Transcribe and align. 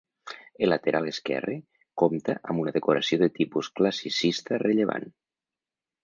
El 0.67 0.71
lateral 0.73 1.09
esquerre 1.09 1.57
compta 2.03 2.35
amb 2.53 2.63
una 2.63 2.73
decoració 2.77 3.19
de 3.23 3.27
tipus 3.35 3.69
classicista 3.81 4.59
rellevant. 4.63 5.07